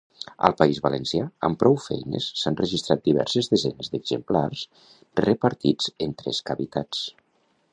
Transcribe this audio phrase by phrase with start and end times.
[0.47, 4.65] Al País Valencià, amb prou feines s'han registrat diverses desenes d'exemplars
[5.27, 7.05] repartits en tres cavitats.